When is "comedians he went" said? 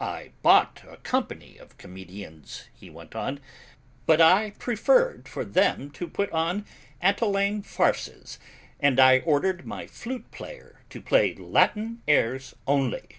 1.76-3.16